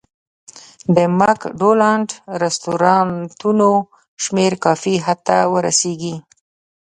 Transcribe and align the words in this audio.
د 0.95 0.97
مک 1.19 1.41
ډونالډ 1.59 2.09
رستورانتونو 2.43 3.69
شمېر 4.23 4.51
کافي 4.65 4.95
حد 5.05 5.19
ته 5.27 5.37
ورسېږي. 5.53 6.15